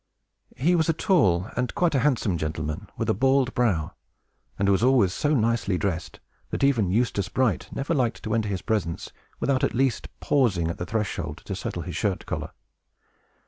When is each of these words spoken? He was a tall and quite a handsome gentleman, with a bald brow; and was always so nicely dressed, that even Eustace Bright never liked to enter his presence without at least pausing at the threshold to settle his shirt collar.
He 0.57 0.73
was 0.75 0.89
a 0.89 0.93
tall 0.93 1.51
and 1.55 1.75
quite 1.75 1.93
a 1.93 1.99
handsome 1.99 2.35
gentleman, 2.35 2.89
with 2.97 3.07
a 3.07 3.13
bald 3.13 3.53
brow; 3.53 3.93
and 4.57 4.67
was 4.67 4.81
always 4.81 5.13
so 5.13 5.35
nicely 5.35 5.77
dressed, 5.77 6.19
that 6.49 6.63
even 6.63 6.89
Eustace 6.89 7.29
Bright 7.29 7.69
never 7.71 7.93
liked 7.93 8.23
to 8.23 8.33
enter 8.33 8.49
his 8.49 8.63
presence 8.63 9.11
without 9.39 9.63
at 9.63 9.75
least 9.75 10.07
pausing 10.19 10.69
at 10.69 10.79
the 10.79 10.87
threshold 10.87 11.43
to 11.45 11.55
settle 11.55 11.83
his 11.83 11.95
shirt 11.95 12.25
collar. 12.25 12.49